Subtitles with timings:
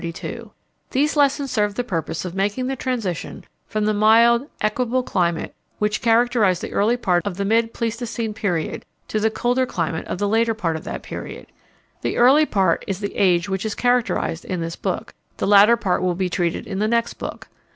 [0.89, 6.01] _These lessons serve the purpose of making the transition from the mild, equable climate which
[6.01, 10.27] characterized the early part of the mid Pleistocene period to the colder climate of the
[10.27, 11.45] later part of the period.
[12.01, 15.13] The early part is the age which is characterized in this book.
[15.37, 17.47] The later part will be treated in the next book.